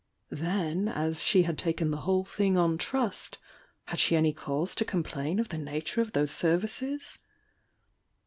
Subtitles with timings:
[0.31, 3.37] Then, as she had taken the whole thint; on trust
[3.85, 7.19] had she any cause to complain of the na ure of those services?